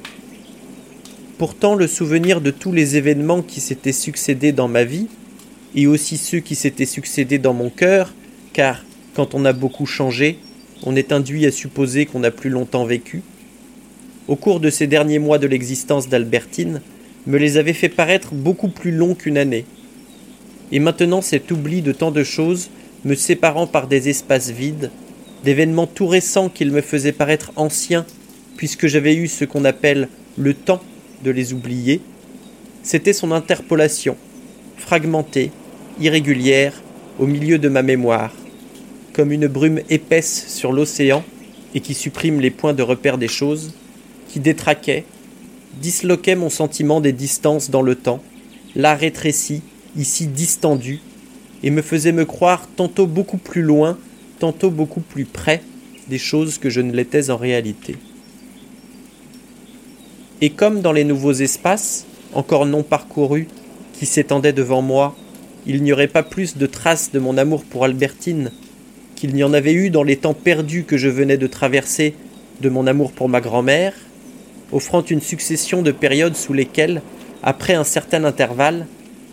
Pourtant 1.37 1.75
le 1.75 1.87
souvenir 1.87 2.41
de 2.41 2.51
tous 2.51 2.73
les 2.73 2.97
événements 2.97 3.43
qui 3.43 3.61
s'étaient 3.61 3.93
succédés 3.93 4.51
dans 4.51 4.67
ma 4.67 4.83
vie, 4.83 5.07
et 5.73 5.87
aussi 5.87 6.17
ceux 6.17 6.39
qui 6.39 6.55
s'étaient 6.55 6.85
succédés 6.85 7.37
dans 7.37 7.53
mon 7.53 7.69
cœur, 7.69 8.13
car 8.51 8.83
quand 9.13 9.35
on 9.35 9.45
a 9.45 9.53
beaucoup 9.53 9.85
changé, 9.85 10.39
on 10.83 10.95
est 10.95 11.11
induit 11.11 11.45
à 11.45 11.51
supposer 11.51 12.05
qu'on 12.05 12.23
a 12.23 12.31
plus 12.31 12.49
longtemps 12.49 12.85
vécu, 12.85 13.23
au 14.27 14.35
cours 14.35 14.59
de 14.59 14.69
ces 14.69 14.87
derniers 14.87 15.19
mois 15.19 15.37
de 15.37 15.47
l'existence 15.47 16.09
d'Albertine, 16.09 16.81
me 17.25 17.37
les 17.37 17.57
avait 17.57 17.73
fait 17.73 17.89
paraître 17.89 18.33
beaucoup 18.33 18.69
plus 18.69 18.91
longs 18.91 19.15
qu'une 19.15 19.37
année. 19.37 19.65
Et 20.71 20.79
maintenant 20.79 21.21
cet 21.21 21.51
oubli 21.51 21.81
de 21.81 21.91
tant 21.91 22.11
de 22.11 22.23
choses, 22.23 22.69
me 23.05 23.15
séparant 23.15 23.67
par 23.67 23.87
des 23.87 24.09
espaces 24.09 24.49
vides, 24.49 24.91
d'événements 25.43 25.87
tout 25.87 26.07
récents 26.07 26.49
qu'il 26.49 26.71
me 26.71 26.81
faisait 26.81 27.11
paraître 27.11 27.51
anciens, 27.55 28.05
puisque 28.57 28.87
j'avais 28.87 29.15
eu 29.15 29.27
ce 29.27 29.45
qu'on 29.45 29.65
appelle 29.65 30.09
le 30.37 30.53
temps 30.53 30.81
de 31.23 31.31
les 31.31 31.53
oublier, 31.53 32.01
c'était 32.83 33.13
son 33.13 33.31
interpolation, 33.31 34.17
fragmentée, 34.77 35.51
irrégulière, 35.99 36.73
au 37.19 37.27
milieu 37.27 37.57
de 37.57 37.69
ma 37.69 37.81
mémoire, 37.81 38.33
comme 39.17 39.31
une 39.31 39.47
brume 39.47 39.81
épaisse 39.89 40.45
sur 40.47 40.71
l'océan 40.71 41.23
et 41.73 41.79
qui 41.79 41.95
supprime 41.95 42.39
les 42.39 42.51
points 42.51 42.75
de 42.75 42.83
repère 42.83 43.17
des 43.17 43.27
choses, 43.27 43.73
qui 44.29 44.39
détraquait, 44.39 45.05
disloquait 45.81 46.35
mon 46.35 46.51
sentiment 46.51 47.01
des 47.01 47.13
distances 47.13 47.71
dans 47.71 47.81
le 47.81 47.95
temps, 47.95 48.21
là 48.75 48.93
rétréci, 48.93 49.63
ici 49.97 50.27
distendu, 50.27 50.99
et 51.63 51.71
me 51.71 51.81
faisait 51.81 52.11
me 52.11 52.25
croire 52.25 52.67
tantôt 52.75 53.07
beaucoup 53.07 53.39
plus 53.39 53.63
loin, 53.63 53.97
tantôt 54.37 54.69
beaucoup 54.69 55.01
plus 55.01 55.25
près 55.25 55.63
des 56.09 56.19
choses 56.19 56.59
que 56.59 56.69
je 56.69 56.81
ne 56.81 56.91
l'étais 56.91 57.31
en 57.31 57.37
réalité. 57.37 57.95
Et 60.41 60.51
comme 60.51 60.81
dans 60.81 60.93
les 60.93 61.05
nouveaux 61.05 61.33
espaces, 61.33 62.05
encore 62.33 62.67
non 62.67 62.83
parcourus, 62.83 63.47
qui 63.93 64.05
s'étendaient 64.05 64.53
devant 64.53 64.83
moi, 64.83 65.15
il 65.65 65.81
n'y 65.81 65.91
aurait 65.91 66.07
pas 66.07 66.21
plus 66.21 66.55
de 66.55 66.67
traces 66.67 67.11
de 67.11 67.17
mon 67.17 67.35
amour 67.39 67.63
pour 67.63 67.83
Albertine 67.83 68.51
qu'il 69.17 69.33
n'y 69.33 69.43
en 69.43 69.51
avait 69.51 69.73
eu 69.73 69.89
dans 69.89 70.03
les 70.03 70.15
temps 70.15 70.35
perdus 70.35 70.83
que 70.83 70.95
je 70.95 71.09
venais 71.09 71.37
de 71.37 71.47
traverser 71.47 72.13
de 72.61 72.69
mon 72.69 72.85
amour 72.85 73.11
pour 73.11 73.27
ma 73.27 73.41
grand-mère, 73.41 73.93
offrant 74.71 75.03
une 75.03 75.21
succession 75.21 75.81
de 75.81 75.91
périodes 75.91 76.35
sous 76.35 76.53
lesquelles, 76.53 77.01
après 77.41 77.73
un 77.73 77.83
certain 77.83 78.23
intervalle, 78.23 78.85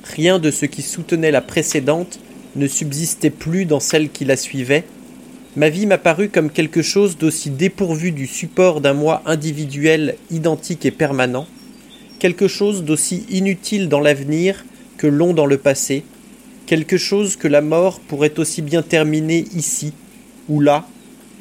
rien 0.03 0.39
de 0.39 0.51
ce 0.51 0.65
qui 0.65 0.81
soutenait 0.81 1.31
la 1.31 1.43
précédente 1.43 2.19
ne 2.57 2.67
subsistait 2.67 3.31
plus 3.31 3.67
dans 3.67 3.81
celle 3.81 4.09
qui 4.09 4.25
la 4.25 4.37
suivait, 4.37 4.85
ma 5.55 5.69
vie 5.69 5.87
m'apparut 5.87 6.31
comme 6.31 6.51
quelque 6.51 6.83
chose 6.83 7.19
d'aussi 7.19 7.51
dépourvu 7.51 8.11
du 8.11 8.27
support 8.27 8.81
d'un 8.81 8.95
moi 8.95 9.23
individuel 9.27 10.17
identique 10.31 10.87
et 10.87 10.93
permanent, 10.93 11.47
quelque 12.21 12.49
chose 12.49 12.85
d'aussi 12.85 13.27
inutile 13.29 13.91
dans 13.91 14.01
l'avenir 14.01 14.65
que 14.97 15.07
long 15.07 15.35
dans 15.35 15.47
le 15.47 15.59
passé, 15.59 16.05
quelque 16.67 16.97
chose 16.97 17.37
que 17.37 17.49
la 17.49 17.61
mort 17.61 18.01
pourrait 18.01 18.39
aussi 18.39 18.63
bien 18.63 18.83
terminer 18.83 19.45
ici 19.55 19.93
ou 20.49 20.61
là, 20.61 20.87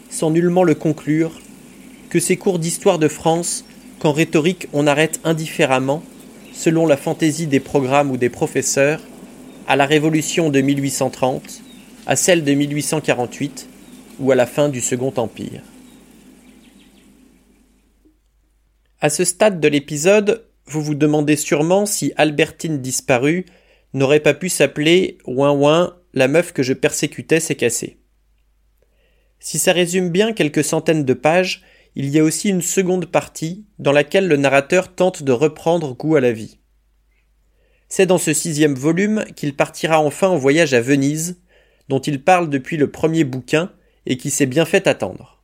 sans 0.09 0.31
nullement 0.31 0.63
le 0.63 0.75
conclure, 0.75 1.39
que 2.09 2.19
ces 2.19 2.37
cours 2.37 2.59
d'histoire 2.59 2.99
de 2.99 3.07
France 3.07 3.65
qu'en 3.99 4.11
rhétorique 4.11 4.67
on 4.73 4.85
arrête 4.85 5.19
indifféremment, 5.23 6.03
selon 6.53 6.85
la 6.85 6.97
fantaisie 6.97 7.47
des 7.47 7.59
programmes 7.59 8.11
ou 8.11 8.17
des 8.17 8.29
professeurs, 8.29 9.01
à 9.67 9.75
la 9.75 9.85
Révolution 9.85 10.49
de 10.49 10.61
1830, 10.61 11.61
à 12.05 12.15
celle 12.15 12.43
de 12.43 12.53
1848, 12.53 13.69
ou 14.19 14.31
à 14.31 14.35
la 14.35 14.45
fin 14.45 14.69
du 14.69 14.81
Second 14.81 15.13
Empire. 15.15 15.61
À 18.99 19.09
ce 19.09 19.23
stade 19.23 19.59
de 19.59 19.67
l'épisode, 19.67 20.45
vous 20.65 20.81
vous 20.81 20.95
demandez 20.95 21.35
sûrement 21.35 21.85
si 21.85 22.13
Albertine 22.15 22.79
disparue 22.79 23.45
n'aurait 23.93 24.19
pas 24.19 24.33
pu 24.33 24.50
s'appeler 24.50 25.17
Ouin 25.25 25.51
Ouin, 25.51 25.97
la 26.13 26.27
meuf 26.27 26.53
que 26.53 26.63
je 26.63 26.73
persécutais 26.73 27.39
s'est 27.39 27.55
cassée. 27.55 27.97
Si 29.39 29.59
ça 29.59 29.73
résume 29.73 30.09
bien 30.09 30.33
quelques 30.33 30.63
centaines 30.63 31.05
de 31.05 31.13
pages, 31.13 31.63
il 31.95 32.09
y 32.09 32.19
a 32.19 32.23
aussi 32.23 32.50
une 32.50 32.62
seconde 32.62 33.07
partie 33.07 33.65
dans 33.77 33.91
laquelle 33.91 34.27
le 34.27 34.38
narrateur 34.38 34.95
tente 34.95 35.23
de 35.23 35.31
reprendre 35.31 35.95
goût 35.95 36.15
à 36.15 36.21
la 36.21 36.31
vie. 36.31 36.59
C'est 37.89 38.05
dans 38.05 38.17
ce 38.17 38.33
sixième 38.33 38.73
volume 38.73 39.25
qu'il 39.35 39.55
partira 39.55 40.00
enfin 40.00 40.29
en 40.29 40.38
voyage 40.38 40.73
à 40.73 40.81
Venise, 40.81 41.39
dont 41.89 42.00
il 42.00 42.23
parle 42.23 42.50
depuis 42.50 42.77
le 42.77 42.89
premier 42.89 43.23
bouquin, 43.23 43.71
et 44.05 44.17
qui 44.17 44.31
s'est 44.31 44.47
bien 44.47 44.65
fait 44.65 44.88
attendre. 44.88 45.43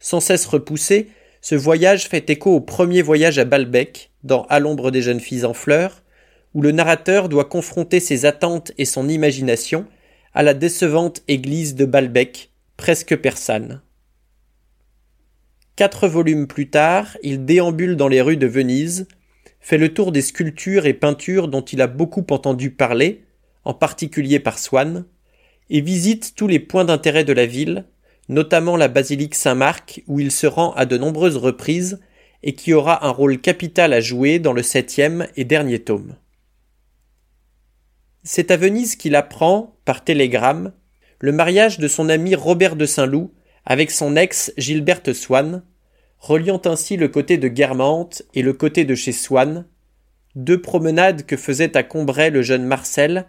Sans 0.00 0.20
cesse 0.20 0.46
repoussé, 0.46 1.10
ce 1.40 1.54
voyage 1.54 2.08
fait 2.08 2.30
écho 2.30 2.54
au 2.54 2.60
premier 2.60 3.02
voyage 3.02 3.38
à 3.38 3.44
Balbec, 3.44 4.10
dans 4.24 4.44
À 4.44 4.58
l'ombre 4.58 4.90
des 4.90 5.02
jeunes 5.02 5.20
filles 5.20 5.44
en 5.44 5.54
fleurs, 5.54 6.02
où 6.58 6.60
le 6.60 6.72
narrateur 6.72 7.28
doit 7.28 7.44
confronter 7.44 8.00
ses 8.00 8.26
attentes 8.26 8.72
et 8.78 8.84
son 8.84 9.08
imagination 9.08 9.86
à 10.34 10.42
la 10.42 10.54
décevante 10.54 11.22
église 11.28 11.76
de 11.76 11.84
Balbec, 11.84 12.50
presque 12.76 13.14
persane. 13.14 13.80
Quatre 15.76 16.08
volumes 16.08 16.48
plus 16.48 16.68
tard, 16.68 17.16
il 17.22 17.44
déambule 17.44 17.94
dans 17.94 18.08
les 18.08 18.20
rues 18.20 18.36
de 18.36 18.48
Venise, 18.48 19.06
fait 19.60 19.78
le 19.78 19.94
tour 19.94 20.10
des 20.10 20.20
sculptures 20.20 20.86
et 20.86 20.94
peintures 20.94 21.46
dont 21.46 21.60
il 21.60 21.80
a 21.80 21.86
beaucoup 21.86 22.26
entendu 22.30 22.72
parler, 22.72 23.22
en 23.64 23.72
particulier 23.72 24.40
par 24.40 24.58
Swann, 24.58 25.04
et 25.70 25.80
visite 25.80 26.32
tous 26.34 26.48
les 26.48 26.58
points 26.58 26.84
d'intérêt 26.84 27.22
de 27.22 27.32
la 27.32 27.46
ville, 27.46 27.84
notamment 28.28 28.76
la 28.76 28.88
basilique 28.88 29.36
Saint-Marc 29.36 30.02
où 30.08 30.18
il 30.18 30.32
se 30.32 30.48
rend 30.48 30.72
à 30.72 30.86
de 30.86 30.98
nombreuses 30.98 31.36
reprises 31.36 32.00
et 32.42 32.54
qui 32.54 32.72
aura 32.72 33.06
un 33.06 33.10
rôle 33.10 33.40
capital 33.40 33.92
à 33.92 34.00
jouer 34.00 34.40
dans 34.40 34.52
le 34.52 34.64
septième 34.64 35.28
et 35.36 35.44
dernier 35.44 35.78
tome. 35.78 36.16
C'est 38.30 38.50
à 38.50 38.58
Venise 38.58 38.94
qu'il 38.94 39.14
apprend, 39.14 39.78
par 39.86 40.04
télégramme, 40.04 40.74
le 41.18 41.32
mariage 41.32 41.78
de 41.78 41.88
son 41.88 42.10
ami 42.10 42.34
Robert 42.34 42.76
de 42.76 42.84
Saint-Loup 42.84 43.32
avec 43.64 43.90
son 43.90 44.16
ex 44.16 44.52
Gilberte 44.58 45.14
Swann, 45.14 45.62
reliant 46.18 46.60
ainsi 46.66 46.98
le 46.98 47.08
côté 47.08 47.38
de 47.38 47.48
Guermantes 47.48 48.22
et 48.34 48.42
le 48.42 48.52
côté 48.52 48.84
de 48.84 48.94
chez 48.94 49.12
Swann, 49.12 49.64
deux 50.34 50.60
promenades 50.60 51.24
que 51.24 51.38
faisait 51.38 51.74
à 51.74 51.82
Combray 51.82 52.28
le 52.28 52.42
jeune 52.42 52.66
Marcel 52.66 53.24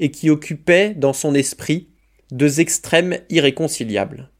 et 0.00 0.10
qui 0.10 0.30
occupait 0.30 0.94
dans 0.94 1.12
son 1.12 1.32
esprit 1.32 1.88
deux 2.32 2.58
extrêmes 2.58 3.18
irréconciliables. 3.28 4.32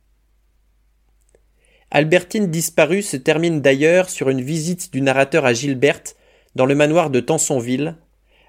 Albertine 1.93 2.51
disparue 2.51 3.03
se 3.03 3.17
termine 3.17 3.61
d'ailleurs 3.61 4.11
sur 4.11 4.29
une 4.29 4.43
visite 4.43 4.93
du 4.93 5.03
narrateur 5.03 5.45
à 5.45 5.53
Gilberte 5.53 6.17
dans 6.57 6.67
le 6.67 6.75
manoir 6.75 7.11
de 7.11 7.21
Tansonville, 7.21 7.95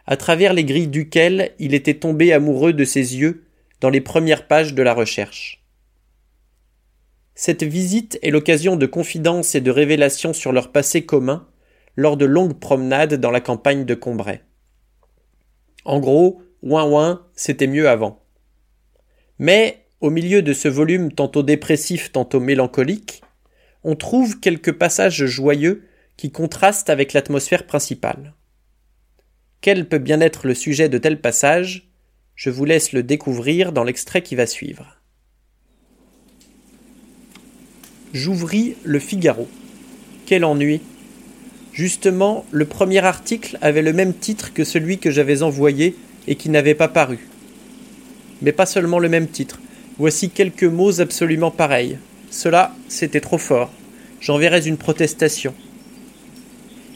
à 0.08 0.18
travers 0.18 0.54
les 0.54 0.66
grilles 0.66 0.88
duquel 0.88 1.52
il 1.60 1.74
était 1.74 1.96
tombé 1.96 2.34
amoureux 2.34 2.74
de 2.74 2.86
ses 2.86 3.18
yeux 3.18 3.44
dans 3.80 3.90
les 3.90 4.02
premières 4.02 4.48
pages 4.48 4.74
de 4.74 4.84
la 4.84 4.94
recherche. 4.94 5.64
Cette 7.36 7.64
visite 7.64 8.20
est 8.22 8.30
l'occasion 8.30 8.76
de 8.76 8.86
confidences 8.86 9.56
et 9.56 9.62
de 9.62 9.72
révélations 9.72 10.34
sur 10.34 10.52
leur 10.52 10.72
passé 10.72 11.06
commun 11.06 11.48
lors 11.96 12.18
de 12.18 12.26
longues 12.26 12.60
promenades 12.60 13.16
dans 13.16 13.32
la 13.32 13.42
campagne 13.42 13.86
de 13.86 13.96
Combray. 13.96 14.42
En 15.84 16.00
gros, 16.00 16.44
ouin 16.62 16.86
ouin, 16.86 17.26
c'était 17.36 17.68
mieux 17.68 17.90
avant. 17.90 18.24
Mais, 19.40 19.88
au 20.00 20.10
milieu 20.10 20.42
de 20.42 20.54
ce 20.54 20.68
volume 20.68 21.12
tantôt 21.12 21.44
dépressif, 21.44 22.12
tantôt 22.12 22.40
mélancolique, 22.40 23.24
on 23.84 23.96
trouve 23.96 24.40
quelques 24.40 24.74
passages 24.74 25.26
joyeux 25.26 25.88
qui 26.18 26.32
contrastent 26.32 26.92
avec 26.92 27.14
l'atmosphère 27.14 27.66
principale. 27.66 28.36
Quel 29.62 29.88
peut 29.88 30.00
bien 30.00 30.22
être 30.22 30.48
le 30.48 30.56
sujet 30.56 30.90
de 30.90 30.98
tel 30.98 31.22
passage? 31.22 31.88
Je 32.36 32.50
vous 32.50 32.66
laisse 32.66 32.94
le 32.94 33.04
découvrir 33.04 33.72
dans 33.72 33.84
l'extrait 33.84 34.24
qui 34.24 34.34
va 34.34 34.48
suivre. 34.48 34.98
J'ouvris 38.12 38.76
le 38.84 38.98
Figaro. 38.98 39.48
Quel 40.26 40.46
ennui 40.46 40.82
Justement, 41.74 42.44
le 42.50 42.66
premier 42.66 43.06
article 43.06 43.60
avait 43.62 43.84
le 43.84 43.94
même 43.94 44.16
titre 44.16 44.52
que 44.52 44.64
celui 44.64 44.98
que 44.98 45.12
j'avais 45.12 45.44
envoyé 45.44 45.96
et 46.26 46.34
qui 46.34 46.50
n'avait 46.50 46.74
pas 46.74 46.88
paru. 46.88 47.20
Mais 48.42 48.54
pas 48.54 48.66
seulement 48.66 48.98
le 48.98 49.10
même 49.10 49.28
titre. 49.28 49.62
Voici 50.00 50.32
quelques 50.32 50.64
mots 50.64 51.02
absolument 51.02 51.52
pareils. 51.52 52.00
Cela, 52.32 52.74
c'était 52.88 53.22
trop 53.22 53.38
fort. 53.38 53.72
J'enverrais 54.22 54.68
une 54.68 54.78
protestation. 54.78 55.54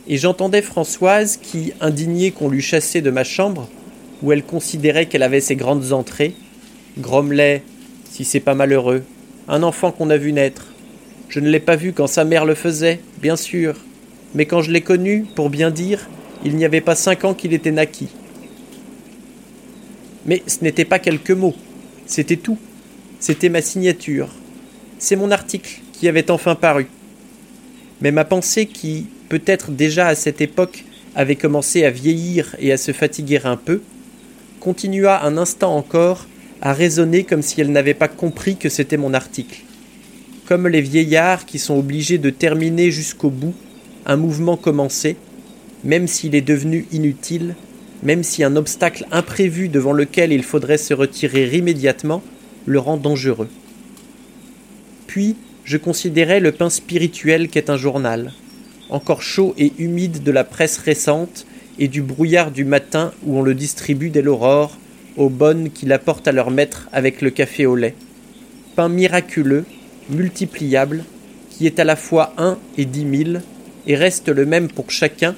Et 0.07 0.17
j'entendais 0.17 0.61
Françoise 0.61 1.37
qui, 1.41 1.73
indignée 1.81 2.31
qu'on 2.31 2.49
l'eût 2.49 2.61
chassée 2.61 3.01
de 3.01 3.09
ma 3.09 3.23
chambre, 3.23 3.67
où 4.21 4.31
elle 4.31 4.43
considérait 4.43 5.07
qu'elle 5.07 5.23
avait 5.23 5.41
ses 5.41 5.55
grandes 5.55 5.93
entrées, 5.93 6.33
grommelait 6.99 7.63
Si 8.11 8.23
c'est 8.23 8.39
pas 8.39 8.53
malheureux, 8.53 9.03
un 9.47 9.63
enfant 9.63 9.91
qu'on 9.91 10.09
a 10.09 10.17
vu 10.17 10.31
naître. 10.31 10.67
Je 11.27 11.39
ne 11.39 11.49
l'ai 11.49 11.59
pas 11.59 11.75
vu 11.75 11.91
quand 11.91 12.07
sa 12.07 12.23
mère 12.23 12.45
le 12.45 12.55
faisait, 12.55 12.99
bien 13.21 13.35
sûr, 13.35 13.75
mais 14.35 14.45
quand 14.45 14.61
je 14.61 14.71
l'ai 14.71 14.81
connu, 14.81 15.25
pour 15.35 15.49
bien 15.49 15.71
dire, 15.71 16.07
il 16.43 16.55
n'y 16.55 16.65
avait 16.65 16.81
pas 16.81 16.95
cinq 16.95 17.25
ans 17.25 17.33
qu'il 17.33 17.53
était 17.53 17.71
naquis. 17.71 18.09
Mais 20.25 20.43
ce 20.45 20.63
n'était 20.63 20.85
pas 20.85 20.99
quelques 20.99 21.31
mots, 21.31 21.55
c'était 22.05 22.37
tout. 22.37 22.57
C'était 23.19 23.49
ma 23.49 23.61
signature. 23.61 24.29
C'est 24.99 25.15
mon 25.15 25.31
article 25.31 25.81
qui 25.93 26.07
avait 26.07 26.29
enfin 26.29 26.55
paru. 26.55 26.87
Mais 28.01 28.11
ma 28.11 28.25
pensée 28.25 28.65
qui, 28.65 29.07
peut-être 29.35 29.71
déjà 29.71 30.07
à 30.07 30.15
cette 30.15 30.39
époque, 30.39 30.85
avait 31.13 31.35
commencé 31.35 31.83
à 31.83 31.91
vieillir 31.91 32.55
et 32.57 32.71
à 32.71 32.77
se 32.77 32.93
fatiguer 32.93 33.41
un 33.43 33.57
peu, 33.57 33.81
continua 34.61 35.25
un 35.25 35.35
instant 35.37 35.75
encore 35.75 36.25
à 36.61 36.71
raisonner 36.71 37.25
comme 37.25 37.41
si 37.41 37.59
elle 37.59 37.73
n'avait 37.73 37.93
pas 37.93 38.07
compris 38.07 38.55
que 38.55 38.69
c'était 38.69 38.95
mon 38.95 39.13
article. 39.13 39.59
Comme 40.47 40.69
les 40.69 40.79
vieillards 40.79 41.45
qui 41.45 41.59
sont 41.59 41.77
obligés 41.77 42.17
de 42.17 42.29
terminer 42.29 42.91
jusqu'au 42.91 43.29
bout 43.29 43.53
un 44.05 44.15
mouvement 44.15 44.55
commencé, 44.55 45.17
même 45.83 46.07
s'il 46.07 46.33
est 46.33 46.39
devenu 46.41 46.85
inutile, 46.93 47.55
même 48.03 48.23
si 48.23 48.41
un 48.41 48.55
obstacle 48.55 49.05
imprévu 49.11 49.67
devant 49.67 49.91
lequel 49.91 50.31
il 50.31 50.43
faudrait 50.43 50.77
se 50.77 50.93
retirer 50.93 51.57
immédiatement 51.57 52.23
le 52.65 52.79
rend 52.79 52.95
dangereux. 52.95 53.49
Puis, 55.07 55.35
je 55.65 55.75
considérais 55.75 56.39
le 56.39 56.53
pain 56.53 56.69
spirituel 56.69 57.49
qu'est 57.49 57.69
un 57.69 57.77
journal, 57.77 58.31
encore 58.89 59.21
chaud 59.21 59.53
et 59.57 59.73
humide 59.77 60.23
de 60.23 60.31
la 60.31 60.43
presse 60.43 60.77
récente 60.77 61.45
et 61.79 61.87
du 61.87 62.01
brouillard 62.01 62.51
du 62.51 62.65
matin 62.65 63.11
où 63.25 63.37
on 63.37 63.41
le 63.41 63.53
distribue 63.53 64.09
dès 64.09 64.21
l'aurore 64.21 64.77
aux 65.17 65.29
bonnes 65.29 65.71
qui 65.71 65.85
l'apportent 65.85 66.27
à 66.27 66.31
leur 66.31 66.51
maître 66.51 66.89
avec 66.91 67.21
le 67.21 67.29
café 67.29 67.65
au 67.65 67.75
lait. 67.75 67.95
Pain 68.75 68.89
miraculeux, 68.89 69.65
multipliable, 70.09 71.05
qui 71.49 71.65
est 71.65 71.79
à 71.79 71.85
la 71.85 71.95
fois 71.95 72.33
un 72.37 72.57
et 72.77 72.85
dix 72.85 73.05
mille, 73.05 73.41
et 73.87 73.95
reste 73.95 74.29
le 74.29 74.45
même 74.45 74.67
pour 74.67 74.91
chacun, 74.91 75.35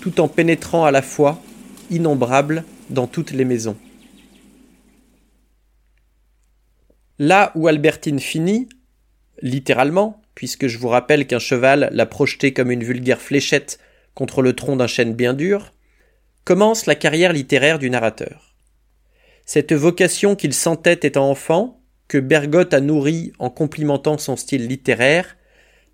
tout 0.00 0.20
en 0.20 0.28
pénétrant 0.28 0.84
à 0.84 0.90
la 0.90 1.02
fois, 1.02 1.42
innombrable, 1.90 2.64
dans 2.90 3.06
toutes 3.06 3.32
les 3.32 3.44
maisons. 3.44 3.76
Là 7.18 7.52
où 7.54 7.66
Albertine 7.66 8.20
finit, 8.20 8.68
littéralement, 9.42 10.17
puisque 10.38 10.68
je 10.68 10.78
vous 10.78 10.86
rappelle 10.86 11.26
qu'un 11.26 11.40
cheval 11.40 11.88
l'a 11.90 12.06
projeté 12.06 12.52
comme 12.52 12.70
une 12.70 12.84
vulgaire 12.84 13.20
fléchette 13.20 13.80
contre 14.14 14.40
le 14.40 14.52
tronc 14.52 14.76
d'un 14.76 14.86
chêne 14.86 15.12
bien 15.12 15.34
dur, 15.34 15.74
commence 16.44 16.86
la 16.86 16.94
carrière 16.94 17.32
littéraire 17.32 17.80
du 17.80 17.90
narrateur. 17.90 18.54
Cette 19.46 19.72
vocation 19.72 20.36
qu'il 20.36 20.54
sentait 20.54 21.00
étant 21.02 21.28
enfant, 21.28 21.82
que 22.06 22.18
Bergotte 22.18 22.72
a 22.72 22.78
nourrie 22.80 23.32
en 23.40 23.50
complimentant 23.50 24.16
son 24.16 24.36
style 24.36 24.68
littéraire, 24.68 25.36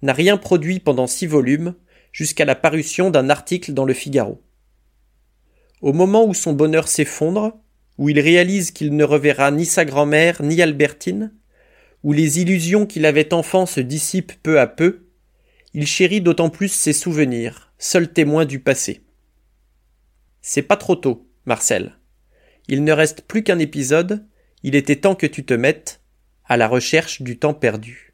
n'a 0.02 0.12
rien 0.12 0.36
produit 0.36 0.78
pendant 0.78 1.06
six 1.06 1.26
volumes, 1.26 1.74
jusqu'à 2.12 2.44
la 2.44 2.54
parution 2.54 3.08
d'un 3.08 3.30
article 3.30 3.72
dans 3.72 3.86
le 3.86 3.94
Figaro. 3.94 4.42
Au 5.80 5.94
moment 5.94 6.26
où 6.26 6.34
son 6.34 6.52
bonheur 6.52 6.88
s'effondre, 6.88 7.54
où 7.96 8.10
il 8.10 8.20
réalise 8.20 8.72
qu'il 8.72 8.94
ne 8.94 9.04
reverra 9.04 9.50
ni 9.50 9.64
sa 9.64 9.86
grand-mère 9.86 10.42
ni 10.42 10.60
Albertine, 10.60 11.32
où 12.04 12.12
les 12.12 12.40
illusions 12.40 12.86
qu'il 12.86 13.06
avait 13.06 13.34
enfant 13.34 13.66
se 13.66 13.80
dissipent 13.80 14.34
peu 14.42 14.60
à 14.60 14.66
peu, 14.66 15.06
il 15.72 15.86
chérit 15.86 16.20
d'autant 16.20 16.50
plus 16.50 16.68
ses 16.68 16.92
souvenirs, 16.92 17.72
seul 17.78 18.12
témoin 18.12 18.44
du 18.44 18.60
passé. 18.60 19.02
C'est 20.42 20.62
pas 20.62 20.76
trop 20.76 20.94
tôt, 20.94 21.26
Marcel. 21.46 21.98
Il 22.68 22.84
ne 22.84 22.92
reste 22.92 23.22
plus 23.22 23.42
qu'un 23.42 23.58
épisode, 23.58 24.26
il 24.62 24.76
était 24.76 24.96
temps 24.96 25.14
que 25.14 25.26
tu 25.26 25.44
te 25.44 25.54
mettes 25.54 26.00
à 26.44 26.56
la 26.56 26.68
recherche 26.68 27.22
du 27.22 27.38
temps 27.38 27.54
perdu. 27.54 28.13